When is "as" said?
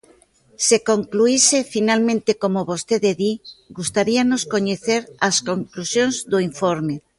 5.27-5.37